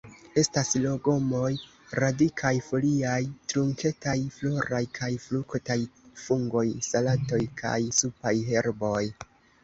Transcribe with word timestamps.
Estas 0.41 0.69
legomoj: 0.83 1.49
radikaj, 2.03 2.53
foliaj, 2.67 3.19
trunketaj, 3.51 4.15
floraj 4.37 4.81
kaj 4.95 5.09
fruktaj; 5.25 5.77
fungoj, 6.23 6.63
salatoj 6.87 7.41
kaj 7.63 7.77
supaj 7.99 8.33
herboj. 8.49 9.03